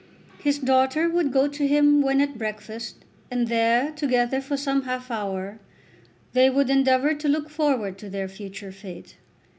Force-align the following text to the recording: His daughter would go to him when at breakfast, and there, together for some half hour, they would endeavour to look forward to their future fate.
His 0.39 0.57
daughter 0.57 1.07
would 1.07 1.31
go 1.31 1.47
to 1.47 1.67
him 1.67 2.01
when 2.01 2.21
at 2.21 2.35
breakfast, 2.39 3.05
and 3.29 3.47
there, 3.47 3.91
together 3.91 4.41
for 4.41 4.57
some 4.57 4.81
half 4.85 5.11
hour, 5.11 5.59
they 6.33 6.49
would 6.49 6.71
endeavour 6.71 7.13
to 7.13 7.27
look 7.29 7.51
forward 7.51 7.99
to 7.99 8.09
their 8.09 8.27
future 8.27 8.71
fate. 8.71 9.17